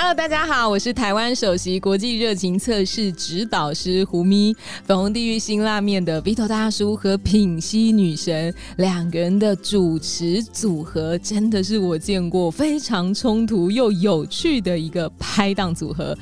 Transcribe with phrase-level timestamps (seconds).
[0.00, 4.54] Hello，大家好，我是台湾首席国际热情测试指导师胡咪。
[4.84, 16.16] 粉红地狱辛辣面的 Vito 大叔和品溪女神两个人的主持组合，真的是我见过非常冲突又有趣的一个拍档组合。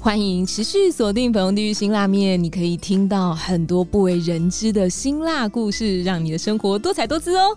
[0.00, 7.56] 欢迎持续锁定粉红地狱辛辣面，你可以听到很多不为人知的辛辣故事，让你的生活多彩多姿哦。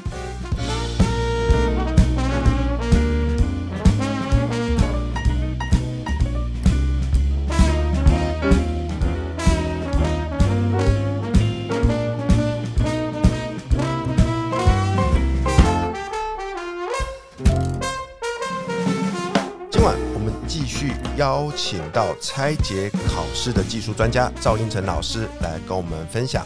[21.21, 26.43] 邀请到拆解考试的技术专家赵应成老师来跟我们分享。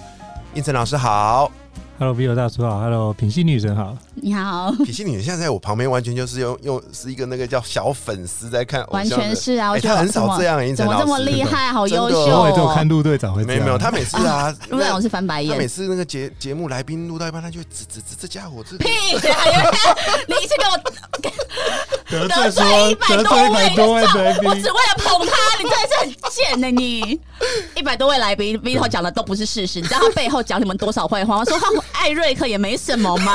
[0.54, 1.50] 应成老师好，
[1.98, 12.86] Hello v i o 大叔好，Hello 品系女神好，你好，脾气女神现在在我旁边，完全就是用用是一个那个叫小粉丝在看完，全是啊，我哎觉得他很少这样，英成老师怎么这么厉害，好优秀真的我只有哦看。
[12.86, 15.54] 陆队长会这样，没有没有，他每次啊， 陆队长是翻白眼。
[15.54, 18.90] 他每，次那个节节目来宾录到一半，他就会指指指这家伙，这屁！
[18.90, 20.78] 你一直给我
[22.12, 24.50] 得得罪说罪一百得多位罪一百多位来宾。
[24.50, 27.22] 我只为了捧他，你真的是很贱呢、你。
[27.76, 31.38] 一百多位来宾，Vito 讲的都不是事实，你知道他背后讲你们多少坏话？
[31.38, 33.34] 我说他艾瑞克也没什么嘛，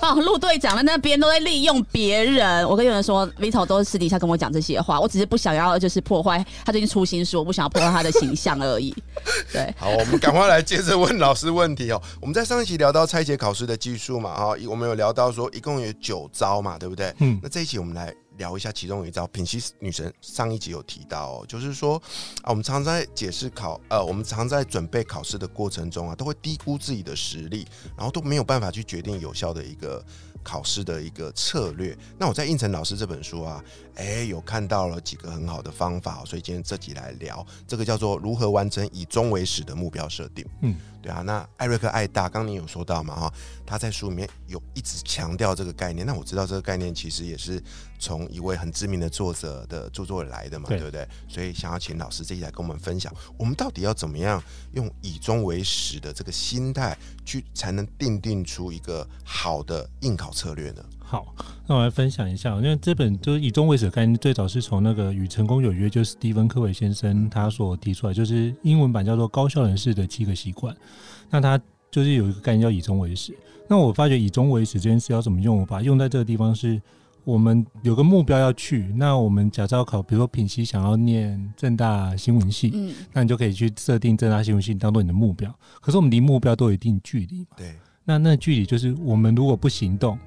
[0.00, 2.68] 啊， 陆队长在那边都在利用别人。
[2.68, 8.94] 我跟有人说，Vito 都私底下跟我讲这些话，我只是不想要就是破坏他最近出新书，我不想要破坏他的形象而已。
[9.52, 12.00] 对，好，我们赶快来接着问老师问题哦。
[12.20, 17.14] 我们在上一期聊到拆解考试的技术嘛，哈，我们有聊到说一共有九招嘛，对不对？
[17.18, 22.00] 嗯那这一期我们来聊一下其中一招，品析女神上一集有提到，就是说
[22.42, 27.66] 啊，我们常在解释考，呃，我们常在准备考试的过程中啊，都会低估自己的实力，
[27.96, 30.04] 然后都没有办法去决定有效的一个
[30.42, 31.96] 考试的一个策略。
[32.18, 33.62] 那我在应成老师这本书啊，
[33.96, 40.44] 哎，有看到了几个很好的方法，所以今天这集来聊这个叫做如何完成以终为始的目标设定。
[40.62, 43.34] 嗯，对啊，那艾瑞克艾大，刚刚你有说到嘛哈，
[43.66, 46.06] 他在书里面有一直强调这个概念。
[46.06, 47.60] 那我知道这个概念其实也是
[47.98, 51.08] 从一位很知名的作者的著作来的嘛，对对不对？
[51.28, 54.40] 所以想要请老师这一来跟我们分享，我们到底要怎么样
[54.74, 60.84] 用以终为始的这个心态去，才能定定出一个好的应考策略呢？
[61.12, 61.26] 好，
[61.66, 70.74] 那我来分享一下，因为这本就是以终为始的概念，最早是从那个《与成功有约》，就是史蒂芬科维先生他所提出来，就是英文版叫做《高效人士的七个习惯》。
[71.28, 73.36] 那他就是有一个概念叫以终为始。
[73.68, 76.80] 那我发觉以终为始这件事要怎么用，我把它用在这个地方是。
[77.24, 85.48] 我们有个目标要去，那我们假设要考，比如说品析想要念正大新闻系，嗯，那你就可以去设定正大新闻系当做你的目标。
[85.80, 90.18] 可是我们离目标都有一定距离嘛，对，那那距离就是我们如果不行动，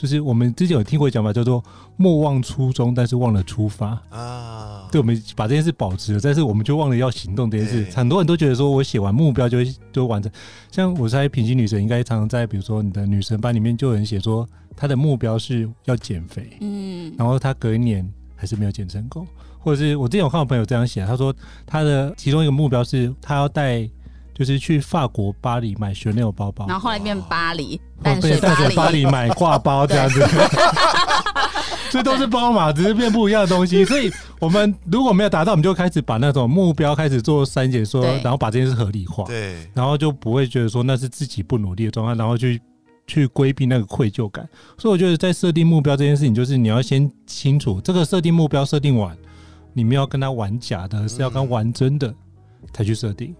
[0.00, 1.62] 就是我们之前有听过讲法叫做
[1.98, 4.00] 莫忘初衷，但是忘了出发。
[4.08, 7.86] 啊，对，我们把这件事保持了，但是我们就忘了要行动这件事。
[7.94, 10.32] 很多人都觉得说我写完目标就会就完成，
[10.72, 19.26] 像我猜平行女神应该常常在比如说你的女神班里面就有人写说她的目标是要减肥，嗯，然后她隔一年还是没有减成功，
[19.58, 21.34] 或者是我之前有看到朋友这样写，他说
[21.66, 23.86] 他的其中一个目标是他要带
[24.40, 30.26] 就是去法国巴黎买 Chanel 包包，然后后来变巴黎，哦淡水对淡水巴巴黎买挂包 这样子，
[31.92, 33.84] 这都是包嘛，只是变不一样的东西。
[33.84, 42.58] 所以我们如果没有达到，我们就开始把那种目标开始做删减，说然后把这件事合理化，对，然后就不会觉得说那是自己不努力的状态，然后去
[43.06, 44.48] 去规避那个愧疚感。
[44.78, 49.14] 所以我觉得在设定目标这件事情，就是你要先清楚这个设定目标设定完，
[49.74, 52.14] 你们要跟他玩假的，是要跟他玩真的
[52.72, 53.36] 才去设定。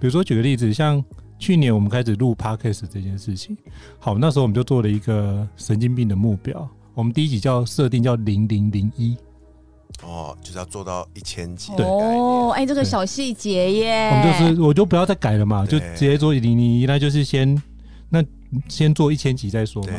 [0.00, 1.02] 比如说举个例子，像
[1.38, 3.56] 去年我们开始录 podcast 这件事情，
[3.98, 6.68] 好，那时候我们就做了一个神经病的目标。
[6.94, 9.16] 我们第一集叫设定叫零零零一，
[10.02, 12.50] 哦，就是要做到一千级的概哦，念。
[12.54, 17.60] 哎，这个小细节耶，我们就是我就不要再改了嘛，就直接做零零一，那就是先
[18.08, 18.24] 那
[18.68, 19.92] 先做一千集再说嘛。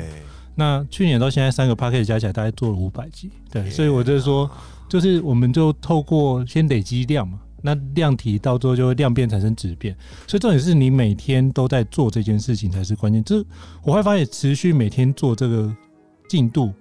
[0.56, 4.52] 那去年到现在三个 p a c k a g e 加起来大概做了五百集，对，所以我就是说，啊
[4.90, 9.96] 就是我们就透过先累积量嘛，那量体到最后就会量变产生质变，
[10.28, 13.24] 所以重点是你每天都在做这件事情才是关键。
[13.24, 13.46] 就是
[13.84, 15.76] 我会发现持续每天做这个
[16.28, 16.72] 进度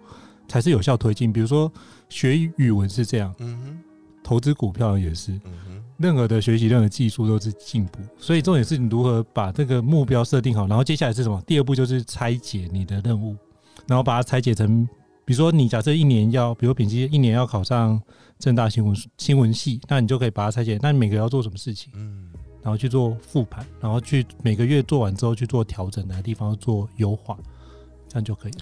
[0.46, 1.32] 才是有效推进。
[1.32, 1.70] 比如说
[2.08, 3.78] 学语文是这样，嗯哼，
[4.22, 11.42] 投资股票也是，嗯哼，任何的学习、任何技术都是进步，所以重点是你如何把这个目标设定好，然后接下来是什么？
[11.46, 13.36] 第二步就是拆解你的任务，
[13.86, 14.88] 然后把它拆解成
[15.28, 18.00] 比如说你假设一年要，比如丙级一年要考上
[18.38, 22.30] 正大新闻新闻系，那你就可以把它拆解，那你每个要做什么事情，嗯，
[22.62, 27.36] 然后去做复盘，然后去每个月做完之后去做调整，哪个地方要做优化，
[28.08, 28.58] 这样就可以了。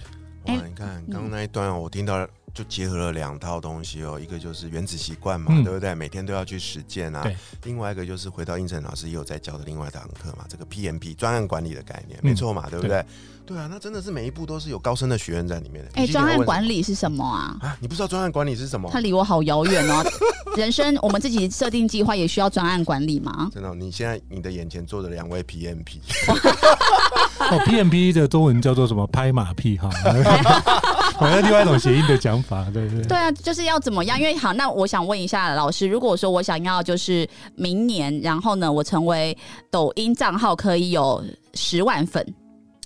[0.47, 2.27] 哇哎，你看刚刚那一段，我听到
[2.57, 5.93] 就结合了两套东西哦，一个就是原子习惯嘛，嗯对不对？
[5.93, 7.37] 每天都要去实践啊对。
[7.65, 13.05] 另外一个就是回到应成老师也有在教的另外一堂课嘛，这个 PMP 专案管理的概念，嗯没错嘛，对不对？
[13.45, 15.91] 对啊，那真的是每一步都是有高深的学问在里面的。
[15.93, 17.55] 哎，专案管理是什么啊？
[17.61, 18.99] 啊，你不知道专案管理是什么它？
[18.99, 20.03] 离我好遥远哦。
[20.57, 23.47] 人生我们自己设定计划也需要专案管理吗？
[23.53, 25.99] 真的哦，你现在你的眼前坐着两位 PMP，
[27.39, 29.05] 哦，PMP 的中文叫做什么？
[29.07, 29.89] 拍马屁哈，
[31.17, 33.03] 好像另外一种谐音的讲法，对不对？
[33.05, 34.19] 对啊，就是要怎么样？
[34.19, 39.35] 因为好，那我想问一下老师，如果说我想要就是明年，然后呢，我成为
[39.71, 41.23] 抖音账号可以有
[41.53, 42.23] 十万粉，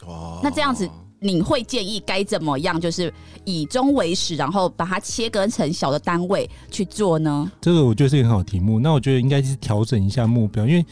[0.05, 0.89] 哦那这样子
[1.19, 2.79] 你会建议该怎么样？
[2.79, 3.13] 就是
[3.43, 7.51] 以终为始，然后把它切割成小的单位去做呢？
[7.59, 8.79] 这个我觉得是一个很好题目。
[8.79, 10.85] 那我觉得应该是调整一下目标，因为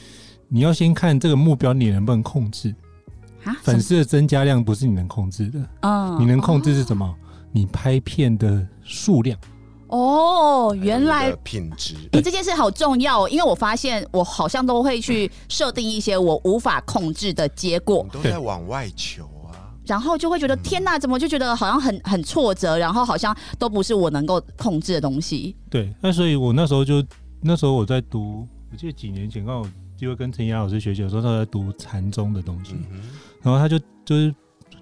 [0.47, 2.75] 你要先看这个目标你能不能控制。
[3.45, 7.15] 啊，粉丝的增加量不是你能控制的，嗯你能控制是什么？
[7.51, 9.37] 你拍片的数量。
[9.87, 19.73] 哦，原来品质，你、这件事好重要、哦，因为我发现我好像都会去设定一些我无法控制的结果你，都在往外求啊。
[19.87, 25.55] 然后就会觉得天哪，怎么就觉得好像很很挫折，然后好像都不是我能够控制的东西。
[25.71, 27.03] 对，那所以我那时候就
[27.41, 33.01] 那时候我在读，我记得几年前刚好有机会跟陈怡老师学习有时候，他在读禅宗的东西，嗯
[33.41, 34.35] 然后他就就是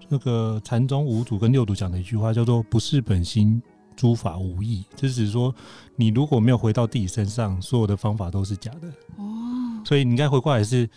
[0.07, 3.61] 那个禅宗五祖跟六祖讲的一句话叫做“不是本心，
[3.95, 5.53] 诸法无益”，就是指说
[5.95, 8.87] 你如果没有回到自己身上，所有的方法都是假的。
[9.17, 10.89] 哦，所以你应该回过来是，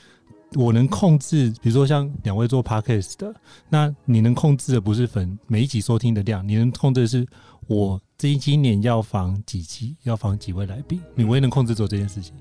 [0.55, 3.35] 我能控制，比如说像两位做 podcast 的，
[3.69, 7.27] 那你能控制的不是粉每一集收听的量，你能控制的是
[7.67, 12.35] 我这一今年要访几集，要访几位来宾，你唯一能控制做这件事情。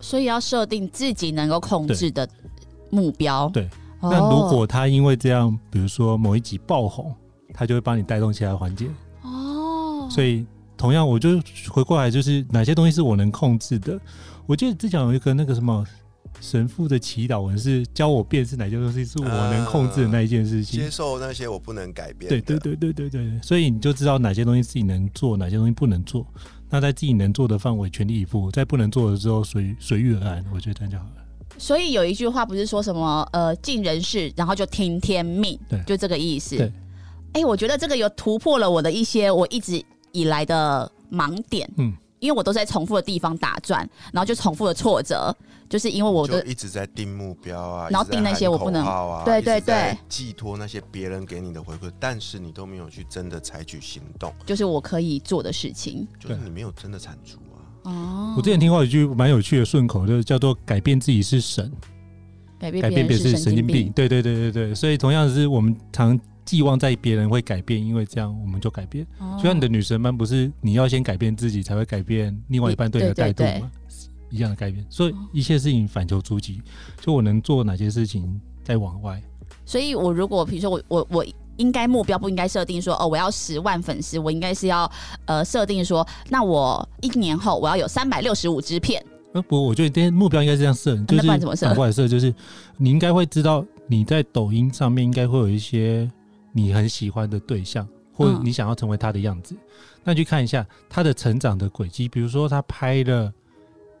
[0.00, 2.28] 所以要设定自己能够控制的
[2.90, 3.48] 目标。
[3.48, 3.68] 对
[4.04, 7.14] 哦，那如果他因为这样，比如说某一集爆红，
[7.52, 8.88] 他就会帮你带动其他环节。
[9.22, 10.46] 哦，所以
[10.76, 11.40] 同样，我就
[11.70, 13.98] 回过来，就是哪些东西是我能控制的。
[14.46, 15.84] 我记得之前有一个那个什么
[16.40, 20.80] 神父的祈祷文，是教我辨识哪些东西是我能控制的那一件事情。
[20.80, 22.28] 接受那些我不能改变。
[22.28, 26.26] 对对对对对对，所以你就知道哪些东西自己能做，哪些东西不能做。
[26.68, 31.23] 那在自己能做的范围全力以赴，在不能做的时候随随遇而安，我觉得这样就好了。
[31.58, 36.56] 所以有一句话不是说什么呃尽人事，然后就听天命，对就这个意思。
[36.56, 36.72] 对，
[37.32, 41.68] 哎、我觉得这个有突破了我的一些我一直以来的盲点。
[41.76, 45.34] 嗯，因为我都在重复的地方打转，然后就重复的挫折，
[45.68, 56.06] 就是因为我的就一直在定目标啊，然后定那些我不能啊，对对对寄托那些别人给你的回馈，但是你都没有去真的采取行动，就是我可以做的事情。
[56.18, 57.43] 就是你没有真的产出啊。
[57.84, 61.70] 哦，我之前听过一句蛮有趣的顺口，就是叫做“改变自己是神，
[62.58, 63.92] 改变改变别别人是神经病”。
[63.96, 69.06] 对对对对对，所以同样是我们常寄望在别人会改变，因为这样我们就改变。
[69.18, 73.70] 哦就像你的女神般，不是你要先改变自己，才会改变另外一半对你的态度吗？
[74.30, 76.60] 一样的改变，所以一切事情反求诸己，
[77.00, 79.22] 就我能做哪些事情，再往外。
[79.64, 81.24] 所以我如果比如说我我我
[81.56, 84.90] 应该目标不应该设定说哦我要十万粉丝，我应该是要
[85.26, 89.04] 呃设定说那我一年后我要有三百六十五支片。
[89.32, 92.32] 呃，不我觉得今天目标应该是这样设，就那是不然怎么设反过来设，就是
[92.76, 96.08] 你应该会知道你在抖音上面应该会有一些
[96.52, 99.56] 你很喜欢的对象，或你想要成为他的样子，
[100.04, 102.08] 那去看一下他的成长的轨迹。
[102.08, 103.32] 比如说他拍了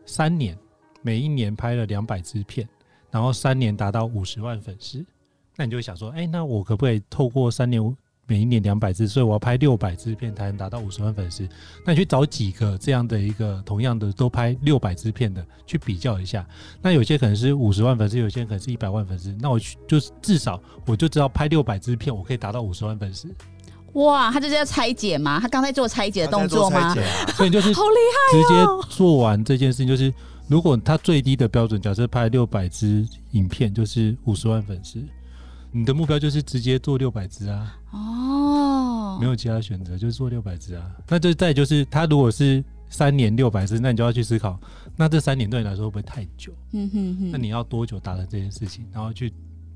[0.06, 0.56] 三年，
[1.02, 2.68] 每一年拍了两百支片，
[3.10, 5.04] 然后三年达到五十万粉丝，
[5.56, 7.80] 那你就会想说，哎、那我可不可以透过三年
[8.26, 11.46] 每一年两百支，所以我要拍六百支片才能达到五十万粉丝？
[11.84, 16.46] 那你去找几个这样的一个同样的都拍六百支片的去比较一下，
[16.80, 23.28] 那有些可能是五十万粉丝，有些可能是一百万粉丝，那我去就是至少我就知道拍六百支片，我可以达到五十万粉丝，
[23.92, 25.38] 哇，他就是要拆解吗？
[25.38, 26.94] 他刚才做拆解的动作吗
[27.36, 30.12] 所以就是 好厉害直接做完这件事情，就是
[30.48, 34.98] 如果他最低的标准，假设拍六百支影片就是五十万粉丝，
[35.76, 39.18] 你的目标就是直接做六百只啊，哦！
[39.20, 40.88] 没有其他选择，就是做六百只啊。
[41.08, 44.56] 那就再就是他如果是三年六百只，那你就要去思考，
[44.94, 46.52] 那这三年对你来说会不会太久？
[46.70, 48.86] 嗯哼哼，那你要多久达成这件事情？
[48.92, 49.32] 然后去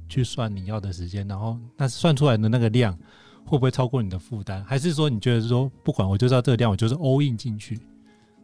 [0.09, 2.97] 去算你要的时间，然后那算出来的那个量
[3.45, 4.62] 会不会超过你的负担？
[4.62, 7.76] 还是说你觉得说不管我就知道这个量，我就是 all in 进去？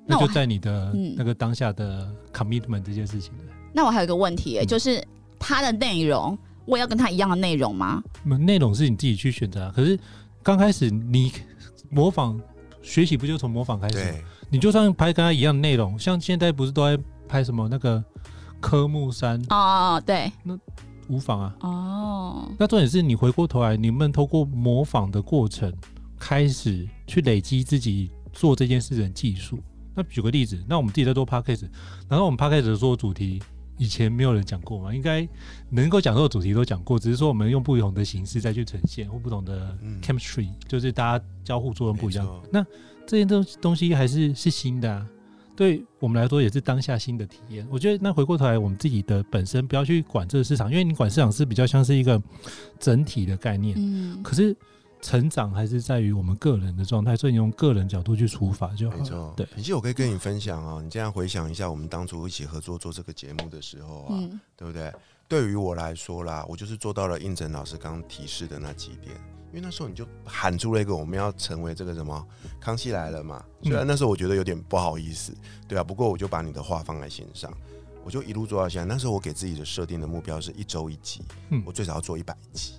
[0.05, 3.45] 那就在你的嗯那个当下的 commitment 这件事情的。
[3.73, 5.01] 那我还有一个问题、就是
[5.39, 8.02] 它的内容，我也要跟他一样的内容吗？
[8.25, 9.73] 那内容是你自己去选择啊。
[9.75, 9.99] 可是
[10.42, 11.33] 刚开始你
[11.90, 12.40] 模仿
[12.83, 18.02] 学习不就从模仿开始你就算拍跟他一样的内容，像现在不是都在拍什么那个
[18.61, 20.59] 科目三哦，对，那
[21.09, 21.56] 无妨啊。
[21.61, 25.73] 哦，那重点是你回过头来，你们透过模仿的过程，
[26.18, 29.59] 开始去累积自己做这件事的技术。
[29.94, 31.68] 那举个例子，那我们自己在做 podcast，
[32.09, 33.42] 然后我们 podcast 的所有主题
[33.76, 34.95] 以前没有人讲过嘛？
[34.95, 35.26] 应该
[35.71, 42.43] 能够讲到的主题都讲过，只是说我们用不同的形式再去呈现，或不同的嗯 chemistry，、就是大家交互作用不一样。
[42.50, 42.64] 那
[43.07, 45.07] 这些东东西还是是新的啊，
[45.57, 47.66] 对我们来说也是当下新的体验。
[47.71, 52.21] 我觉得那回过头来，我们自己的本身不要去管这个市场，因为你管市场是比较像是一个
[52.78, 54.57] 整体的概念，嗯，可是
[55.05, 58.97] 成长还是在于我们个人的状态，所以你用个人角度去出发就好。
[58.97, 59.35] 没错。
[59.37, 64.91] 对，其实，我可以跟你分享啊，你这样回想一下，我们当初一起合作做这个节目的时候啊，嗯，对不对？
[65.29, 69.15] 对于我来说啦，我就是做到了应征老师刚刚提示的那几点。
[69.51, 72.27] 因为那时候你就喊出了一个我们要成为这个什么
[72.59, 75.33] 康熙来了嘛，虽然那时候我觉得有点不好意思，
[75.69, 77.53] 对啊，不过我就把你的话放在心上，
[78.03, 78.87] 我就一路做到现在。
[78.87, 82.73] 那时候我给自己的设定的目标是一周一集，嗯我最少要做一百集。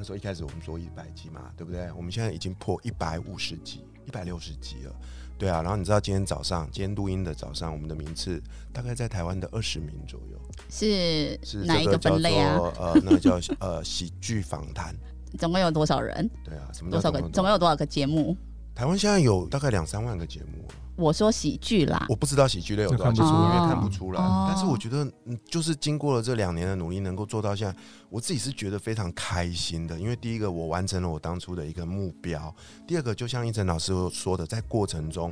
[0.00, 1.92] 那时候一开始我们做一百集嘛，对不对？
[1.92, 4.96] 我们现在已经破一百五十集、一百六十集了，
[5.36, 5.60] 对啊。
[5.60, 8.42] 然后你知道今天早上，今天录音的早上，我们的名次
[8.72, 10.40] 大概在台湾的二十名左右，
[10.70, 12.56] 是是哪一个分类啊？
[12.78, 14.96] 呃，那个叫呃喜剧访谈，
[15.38, 16.26] 总共有多少人？
[16.42, 17.20] 对啊，什么多少个？
[17.28, 18.34] 总共有多少个节目？
[18.80, 24.22] 台湾现在有大概两三万个节目啊，我说喜剧啦，我不知道喜剧类有多少节目，这看不因为看不出来。
[24.22, 30.00] 哦但是我觉得，嗯，就是经过了这两年的努力，能够做到现在，我自己是觉得非常开心的。
[30.00, 32.40] 因为第一个，我完成了我当初的一个目标；
[32.86, 35.30] 第二个，就像一晨老师说的，在过程中，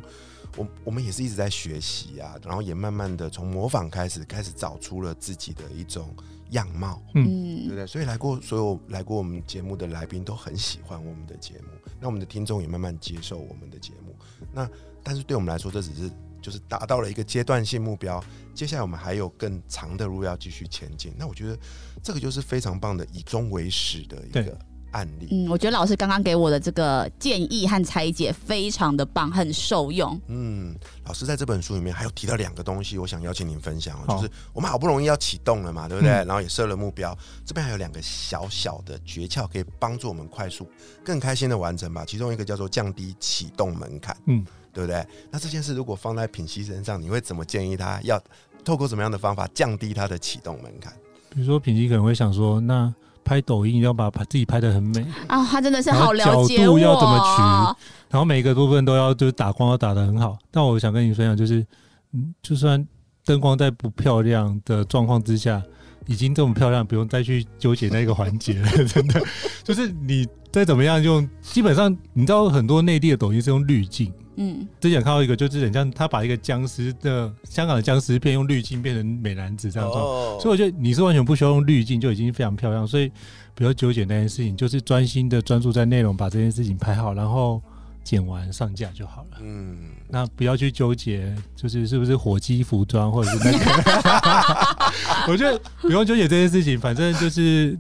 [0.55, 6.15] 我 我们也是一直在学习啊，然后也慢慢的从模仿开始，开始找出了自己的一种
[6.51, 7.01] 样貌。
[7.15, 7.87] 嗯对不嗯，对？
[7.87, 11.69] 所以来过所有来过我们节目的来宾都很喜欢我们的节目，
[12.01, 14.15] 那我们的听众也慢慢接受我们的节目。
[14.53, 14.69] 那
[15.03, 18.23] 但是对我们来说，这只是就是达到了一个阶段性目标，
[18.55, 21.13] 接下来我们还有更长的路要继续前进。
[21.17, 21.59] 那我觉得
[22.03, 24.59] 这个就是非常棒的以终为始的一个
[24.93, 25.29] 案例。
[25.31, 30.21] 嗯，我觉得老师刚刚给我的这个建议和拆解非常的棒，很受用。
[30.29, 30.75] 嗯，
[31.07, 36.13] 老师在这本书里面还有提到两个东西，我想邀请您分享哦，就是我们好不容易要启动了嘛，对不对？
[36.13, 40.69] 嗯然后也设了目标，这边还有两个小小的诀窍，可以帮助我们快速、
[41.05, 42.05] 更开心的完成吧。
[42.07, 45.07] 其中一个叫做降低启动门槛，嗯，对不对？
[45.31, 48.21] 那这件事如果放在品熙身上，你会怎么建议他要
[48.65, 50.93] 透过怎么样的方法降低他的启动门槛？
[51.31, 52.93] 比如说品基可能会想说，那
[53.29, 56.65] 拍抖音要把把自己拍的很美，啊，他真的是好了解我。
[56.65, 57.43] 角度要怎么取
[58.09, 60.39] 然后每个部分都要就是打光要打得很好。
[60.51, 61.61] 但我想跟你分享，就是
[62.15, 62.83] 嗯，就算
[63.27, 65.63] 灯光在不漂亮的状况之下，
[66.07, 68.71] 已经这么漂亮，不用再去纠结那个环节了。
[68.89, 69.23] 真的，
[69.63, 74.11] 就是你再怎么样用，基本上你知道很多内地的抖音是用滤镜。
[74.41, 80.39] 嗯，之前看到一个，就是很像他把一个僵尸的香港的僵尸片用滤镜变成美男子这样做，哦。
[80.41, 83.11] 所以我觉得你是完全不需要用滤镜就已经非常漂亮，所以
[83.57, 87.61] 不要纠结那件事情，就是专心的专注在内容，把这件事情拍好，然后
[88.05, 89.39] 剪完上架就好了。
[89.41, 89.77] 嗯，
[90.09, 93.63] 那不要去纠结，就是是不是火鸡服装或者是那个，
[95.33, 97.77] 我觉得不用纠结这件事情，反正就是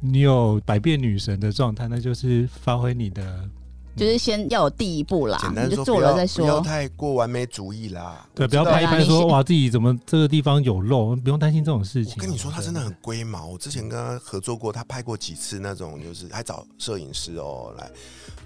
[0.00, 3.48] 你有百变女神的状态，那就是发挥你的
[3.94, 6.60] 就是先要有第一步啦简，单你就说，做了再说不要。
[6.60, 8.26] 太过完美主义啦。
[8.34, 12.14] 对，不要拍一拍说哇自己怎么这个地方有漏，不用担心这种事情。
[12.16, 13.46] 我跟你说，他真的很龟毛。
[13.46, 17.90] 我之前跟他合作过，他拍过几次那种，就是还找摄影师哦来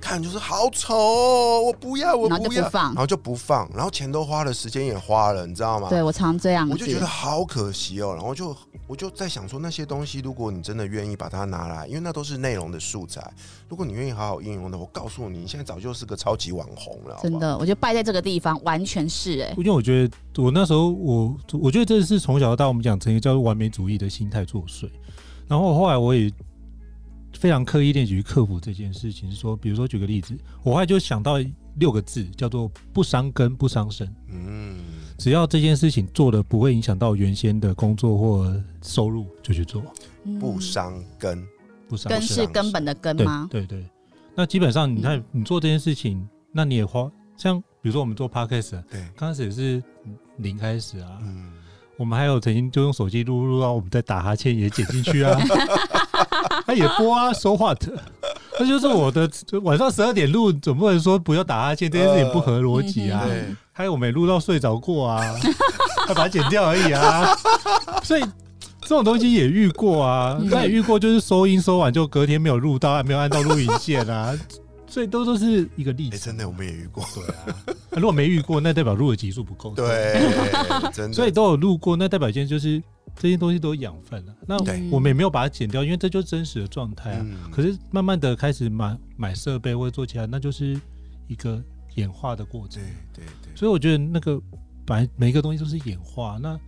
[0.00, 5.88] 看，就是好丑哦，我不要，我不要，不放然后就不放，然后钱都花了，时间也花了，你知道吗？
[5.88, 8.54] 对我常这样，我就觉得好可惜哦，然后就
[8.86, 13.22] 我就在想说，那些东西，如果你真的愿意把它拿来，因为那都是内容的素材，
[13.68, 17.22] 如果你愿意好好应用的，我告诉你，你现在早就是个超级网红了，好好？
[17.22, 17.38] 真。
[17.38, 24.88] 的，我觉得败在这个地方完全是哎、因为我觉得我那时候我我觉得这是从小到大我们讲成一个叫做完美主义的心态作祟，
[25.46, 26.32] 然后后来我也
[27.34, 31.34] 非常刻意练习去克服这件事情，是说比如说举个例子，我后来就想到
[31.74, 34.78] 六个字叫做不伤根不伤身，嗯，
[35.18, 39.82] 只要这件事情做的不会影响到原先的工作或收入，就去做，
[40.24, 40.38] 嗯。
[40.38, 41.46] 不伤根，
[41.86, 42.22] 不伤根。
[42.22, 43.46] 是根本的根吗？
[43.50, 43.84] 对对，
[44.36, 49.82] 那基本上你看你做这件事情，那你也花像比如说我们做 podcast，啊对，刚开始也是
[50.36, 51.52] 零开始啊，嗯，
[51.96, 55.38] 我们还有曾经就用手机录录到我们在打哈欠也剪进去啊，
[56.66, 57.82] 他也播啊，so what？
[58.58, 63.26] 那就是我的就晚上十二点录，总不能说不要打哈欠，这件事情不合逻辑啊。
[63.72, 65.20] 还有我没录到睡着过啊，
[66.08, 67.34] 还把它剪掉而已啊。
[68.02, 68.24] 所以
[68.86, 74.32] 这种东西也遇过啊，嗯那也遇过，就是收音收完就隔天没有录到，没有按到录音键啊。
[74.88, 76.24] 所以都都是一个例哎、子。
[76.24, 79.74] 真的我们也遇过，对啊，那如果没遇过，那代表录的集数不够。
[79.74, 80.14] 对，
[80.94, 82.80] 真的，所以都有录过，那代表一件就是
[83.18, 84.34] 这些东西都有养分了。
[84.46, 84.56] 那
[84.90, 87.18] 我们也没有把它剪掉，因为这就是真实的状态啊。
[87.20, 90.80] 嗯可是慢慢的开始买买设备或者做起来，那就是
[91.26, 91.60] 一个
[91.96, 92.80] 演化的过程
[93.12, 93.24] 对。
[93.24, 94.40] 对对，所以我觉得那个
[94.86, 96.60] 本来每一个东西都是演化，那你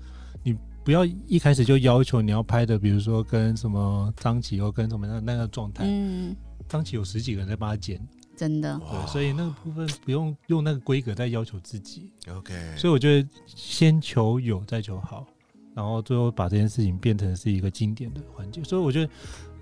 [0.89, 6.35] 不要一开始就要求你要拍的，比如说跟什么张琪又跟什么那那个状态，嗯，
[6.67, 8.01] 张琪有十几个人在帮他剪，
[8.35, 12.11] 真的，对，所以那个部分不用用那个规格在要求自己。
[12.31, 15.27] OK，所以我觉得先求有，再求好，
[15.75, 18.65] 然后最后把这件事情变成是一个经典的环节。
[18.65, 19.13] 所以我觉得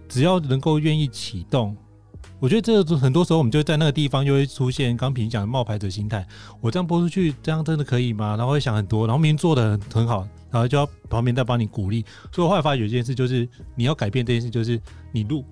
[0.08, 1.76] 只要能够愿意启动，
[2.38, 6.26] 我觉得这很多时候我们就在那个地方就会出现刚平讲的冒牌者心态。
[6.60, 8.36] 我这样播出去，这样真的可以吗？
[8.36, 12.04] 然后会想很多，然后明明做的很很好，然后就要旁边再帮你鼓励。
[12.32, 14.80] 所以我后来发觉一件事，就是你要改变这件事，就是
[15.12, 15.44] 你录。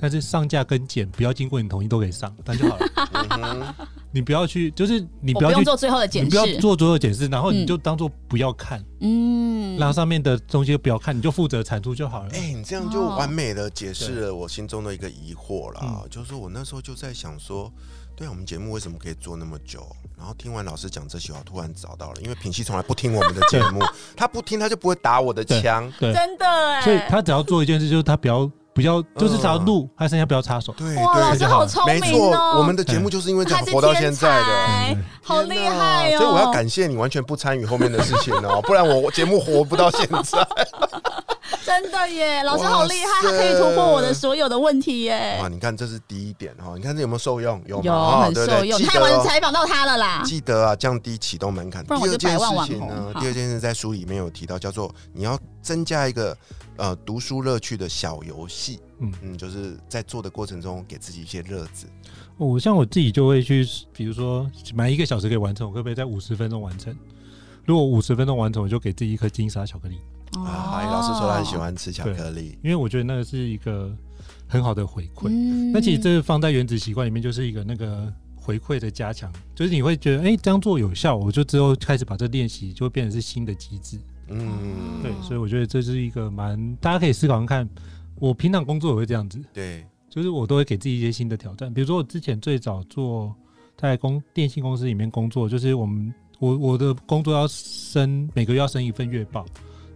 [0.00, 3.76] 但是上架跟剪不要经过你同意都可以上，那就好了。
[4.12, 12.30] 你不要去，就是你不要去做最后的你检视，不要做所有检视，然后你嗯就当做不要看，嗯，然后上面的东西不要看，你就负责产出就好了。
[12.32, 15.80] 哎、你这样就哦完美的解释了我心中的一个疑惑啦。
[15.82, 17.72] 嗯就是我那时候就在想说，
[18.16, 19.86] 对啊，我们节目为什么可以做那么久？
[20.18, 23.80] 然后听完老师讲这些，我突然找到了，因为品熙从来不听我们的节目，
[24.16, 25.90] 他不听他就不会打我的枪。
[26.00, 30.74] 对，真的哎，所以他只要做一件事，就是他不要不要，就是只要嗯录，他剩下不要插手。
[30.76, 34.98] 对哇，老对师好聪明没错，哦，我们的节目就是因为这样活到现在的。
[35.22, 36.18] 好厉害哦！
[36.18, 40.46] 所以我要感谢你完全不参与后面的事情哦，不然我节目活不到现在。
[41.70, 47.62] 真的耶，老师好厉害，他可以突破我的所有的问题耶哇，，你看这是第一点哈，你看这有没有受用？
[47.64, 48.76] 有有很受用。
[48.76, 51.86] 记得哦太晚采访到他了啦，记得啊，降低启动门槛。
[51.86, 56.36] 第二件事情呢第二件事在书里面有提到，叫做你要增加一个
[56.76, 58.80] 呃读书乐趣的小游戏。
[58.98, 61.86] 嗯嗯，就是在做的过程中给自己一些乐子。
[62.36, 66.94] 我像我自己就会去，比如说买一个小时可以完成，我可不可以在五十分钟完成？
[67.64, 70.00] 如果五十分钟完成，我就给自己一颗金沙巧克力，
[70.38, 72.58] 啊，老师说他很喜欢吃巧克力。
[72.62, 73.94] 因为我觉得那个是一个
[74.46, 75.28] 很好的回馈。
[75.28, 83.98] 嗯那其实这个放在原子习惯里面，就是一个那个回馈的加强，就是你会觉得，哎、这样做有效，我就之后开始把这练习，就会变成是新的机制。
[84.28, 87.68] 嗯，对，所以我觉得这是一个蛮，大家可以思考看看。
[88.16, 91.72] 我平常工作也会这样子，对，就是我都会给自己一些新的挑战。
[91.72, 93.34] 比如说我之前最早做
[93.76, 99.46] 在公电信公司里面工作，就是我们我我的工作要升每个月要升一份月报，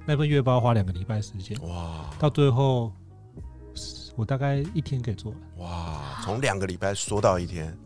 [0.06, 2.92] 那份月报花两个礼拜时间，哇到最后
[4.16, 5.68] 我大概一天可以做完。
[5.68, 7.76] 哇，从两个礼拜缩到一天。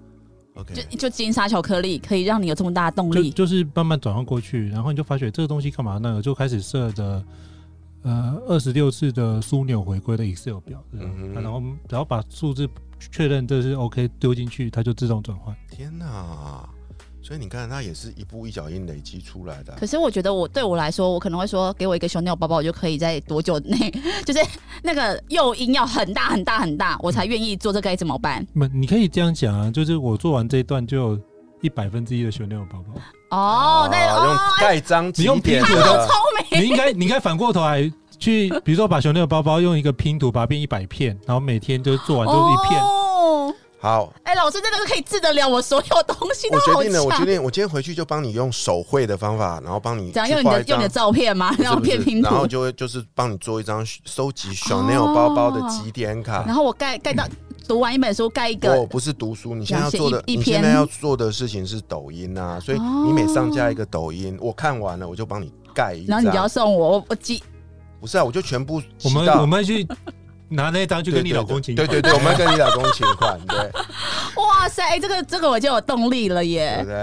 [0.54, 6.20] OK，就就金沙巧克力可以让你有这么大的动力，就就是慢慢转换过去，然后你就发觉这个东西干嘛呢？
[6.20, 7.24] 就开始设的
[8.02, 15.56] 呃二十六次的枢纽回归的 Excel 表，嗯哼然后然后把数字确认这是 OK 丢进去，它就自动转换。
[15.70, 16.68] 天哪！
[17.28, 19.76] 所以你看，它也是一步一脚印累积出来的啊。
[19.78, 23.92] 可是我觉得我对我来说，我可能会说，给我一个熊尿包包，我就可以在多久内，
[24.24, 24.40] 就是
[24.82, 28.46] 那个诱因要很大很大很大，我才愿意做这该怎么办？
[28.54, 31.20] 那你可以这样讲啊，就是我做完这一段就有
[31.60, 36.14] 一百分之一的熊牛宝宝，哦，那哦，盖章你用点拼图的的聪
[36.50, 42.97] 明，你应该你应该反过头来去，比如说把熊尿包包用一个拼图把它变一百片，然后每天就做完就是一片。
[43.80, 51.54] 哦，好，哎、老师真的是可以治得了我所有东西，我决定了，我决定，我今天回去就帮你用手绘的方法，然后帮你怎样用你的用你的照片吗？
[51.58, 56.44] 然后片拼图然，后就会就是帮你做一张收集 Chanel 包包的几点卡。
[56.44, 57.24] 然后我盖盖到
[57.68, 66.16] 读完一本书盖一个我个，不是读书，你现在要做的，一一篇你现在要做的事情是抖音啊，所以哦你每上架一个抖音，我看完了我就帮你盖一张。
[66.16, 67.42] 然后你就要送我，我我寄
[68.00, 69.86] 不是啊，我就全部我们我们去
[70.48, 73.58] 拿那张去跟你老公请款，对对对，我们要跟你老公请款，对
[74.42, 76.84] 哇塞，哎、这个这个我就有动力了对不耶！
[76.84, 76.94] 对？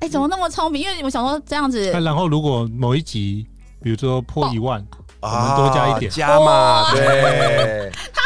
[0.00, 0.82] 哎、怎么那么聪明？
[0.82, 3.46] 因为我想说这样子那，然后如果某一集，
[3.82, 4.84] 比如说破一万，
[5.20, 7.92] 我们啊多加一点加嘛，对。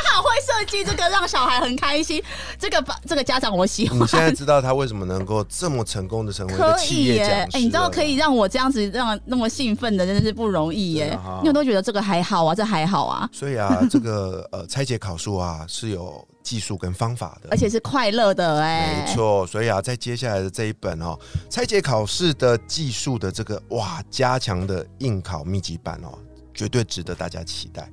[0.45, 2.23] 设计这个，让小孩很开心。
[2.59, 4.07] 这个吧，这个家长我喜欢你。
[4.07, 11.39] 现在知道他为什么能够这么成功的成为一个企业讲师哎、你知道可以让我这样子让那么兴奋的，真的是不容易耶对啊。
[11.39, 19.05] 因为我都觉得这个还好啊，这还好啊，所以啊， 这个呃拆解考数啊是有技术跟方法的，而且是快乐的哎。
[19.07, 19.47] 没错。
[19.47, 26.19] 所以啊，在接下来的这一本哦，拆解考试的技术的这个哇加强的应考密集版哦，
[26.53, 27.91] 绝对值得大家期待。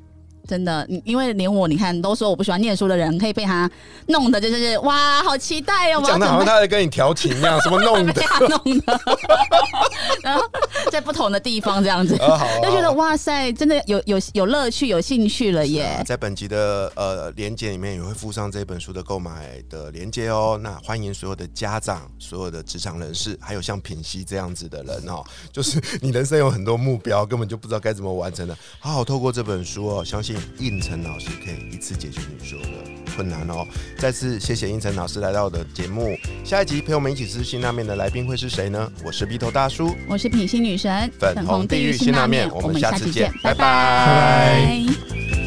[0.48, 3.70] 真的，你因为连我你看都说我不喜欢念书的人，可以被他
[4.08, 6.04] 弄的，就是哇，好期待哦！
[6.06, 9.00] 讲的好像他在跟你调情一样，什么弄的被他 弄的。
[10.24, 10.44] 然后
[10.92, 12.16] 在不同的地方这样子，
[12.62, 16.02] 就觉得哇塞，真的有有有乐趣、有兴趣了耶。
[16.06, 20.60] 在本集的呃连接里面也会附上这本书的购买的连接哦。
[20.62, 32.72] 那欢迎所有的家长、所有的职场人士，还有像品熙这样子的人哦， 就是你人生有很多目标，根本就不知道该怎么完成的，好好透过这本书哦，相信应成老师可以一次解决你所有的
[33.16, 33.66] 困难哦。
[33.98, 38.92] 再次谢谢应成老师来到我的节目，下一集陪我们一起吃辛拉面的来宾会是谁呢？
[39.04, 39.96] 我是鼻头大叔。
[40.08, 45.41] 我是品心女神，粉红地狱辛拉面我们下次见拜拜拜拜